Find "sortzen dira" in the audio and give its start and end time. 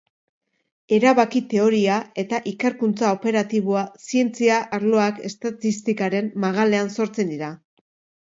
6.97-7.51